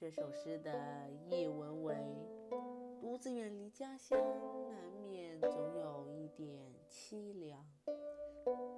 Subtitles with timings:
[0.00, 1.94] 这首诗的译文为：
[2.98, 4.18] 独自远离家乡，
[4.66, 7.62] 难免总有一点凄凉。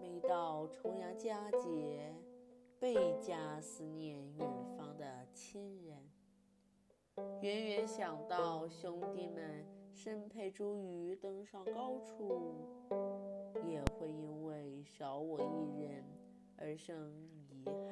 [0.00, 2.12] 每到重阳佳节，
[2.80, 6.10] 倍加思念远方的亲人。
[7.42, 12.66] 远远想到兄弟们身佩茱萸登上高处，
[13.64, 16.04] 也会因为少我一人
[16.56, 17.14] 而生
[17.52, 17.83] 遗憾